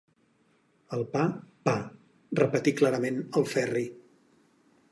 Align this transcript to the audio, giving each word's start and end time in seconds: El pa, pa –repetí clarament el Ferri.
El 0.97 1.03
pa, 1.15 1.25
pa 1.69 1.75
–repetí 2.39 2.73
clarament 2.81 3.21
el 3.43 3.47
Ferri. 3.53 3.85